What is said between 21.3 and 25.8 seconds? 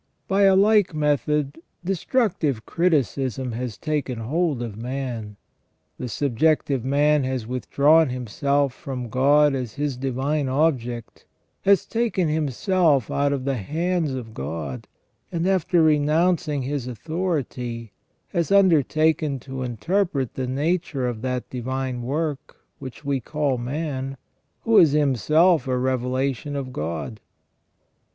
divine work which we call man, who is himself a